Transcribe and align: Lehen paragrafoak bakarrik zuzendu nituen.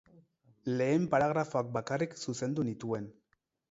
Lehen 0.79 1.05
paragrafoak 1.13 1.71
bakarrik 1.79 2.19
zuzendu 2.27 2.71
nituen. 2.73 3.11